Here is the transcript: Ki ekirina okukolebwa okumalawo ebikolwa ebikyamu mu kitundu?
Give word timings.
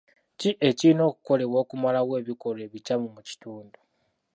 Ki 0.39 0.49
ekirina 0.69 1.03
okukolebwa 1.09 1.57
okumalawo 1.63 2.13
ebikolwa 2.21 2.61
ebikyamu 2.67 3.07
mu 3.15 3.21
kitundu? 3.27 3.77